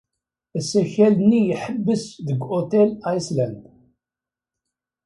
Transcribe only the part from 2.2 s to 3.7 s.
deg Hotel Iceland.